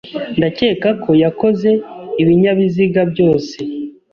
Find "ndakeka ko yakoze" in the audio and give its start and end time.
0.37-1.69